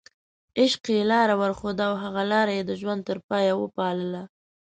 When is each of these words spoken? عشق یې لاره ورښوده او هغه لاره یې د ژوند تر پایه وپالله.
عشق 0.59 0.83
یې 0.95 1.01
لاره 1.11 1.35
ورښوده 1.37 1.83
او 1.89 1.95
هغه 2.03 2.23
لاره 2.31 2.51
یې 2.57 2.63
د 2.65 2.71
ژوند 2.81 3.01
تر 3.09 3.17
پایه 3.27 3.53
وپالله. 3.57 4.23